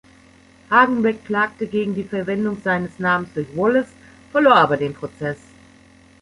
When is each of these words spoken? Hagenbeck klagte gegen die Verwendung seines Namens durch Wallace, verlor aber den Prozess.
Hagenbeck 0.71 1.25
klagte 1.25 1.67
gegen 1.67 1.93
die 1.93 2.03
Verwendung 2.03 2.57
seines 2.63 2.97
Namens 2.97 3.29
durch 3.35 3.55
Wallace, 3.55 3.93
verlor 4.31 4.55
aber 4.55 4.75
den 4.75 4.95
Prozess. 4.95 5.37